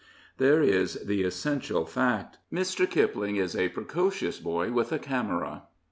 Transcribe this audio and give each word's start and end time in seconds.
There 0.39 0.63
is 0.63 0.95
the 1.05 1.21
essential 1.21 1.85
fact. 1.85 2.39
Mr. 2.51 2.89
Kipling 2.89 3.35
is 3.35 3.55
a 3.55 3.69
pre 3.69 3.83
cocious 3.83 4.41
boy 4.41 4.71
with 4.71 4.91
a 4.91 4.97
camera. 4.97 5.65